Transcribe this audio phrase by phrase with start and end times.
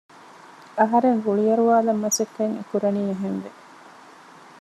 [0.79, 3.49] އަހަރެން ރުޅި އަރުވާލަން މަސައްކަތް އެކުރަނީ އެހެންވެ